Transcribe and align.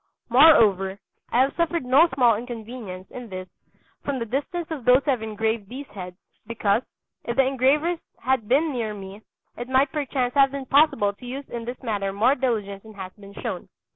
Moreover, 0.29 0.99
I 1.31 1.41
have 1.41 1.55
suffered 1.55 1.85
no 1.85 2.09
small 2.15 2.35
inconvenience 2.35 3.05
in 3.11 3.29
this 3.29 3.47
from 4.03 4.17
the 4.17 4.25
distance 4.25 4.65
of 4.71 4.83
those 4.83 5.03
who 5.05 5.11
have 5.11 5.21
engraved 5.21 5.69
these 5.69 5.85
heads, 5.89 6.17
because, 6.47 6.81
if 7.25 7.35
the 7.35 7.45
engravers 7.45 7.99
had 8.19 8.47
been 8.47 8.73
near 8.73 8.95
me, 8.95 9.21
it 9.57 9.69
might 9.69 9.91
perchance 9.91 10.33
have 10.33 10.49
been 10.49 10.65
possible 10.65 11.13
to 11.13 11.25
use 11.27 11.47
in 11.49 11.65
this 11.65 11.83
matter 11.83 12.11
more 12.11 12.33
diligence 12.33 12.81
than 12.81 12.95
has 12.95 13.13
been 13.13 13.35
shown. 13.43 13.69